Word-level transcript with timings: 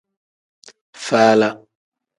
Faala. 1.05 1.49